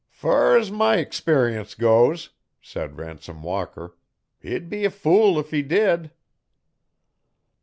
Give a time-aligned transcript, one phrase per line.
[0.09, 3.95] 'Fur 's my experience goes,' said Ransom Walker,
[4.39, 6.09] 'he'd be a fool 'f he did.'